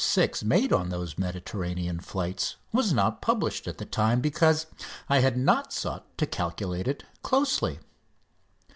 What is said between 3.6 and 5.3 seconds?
at the time because I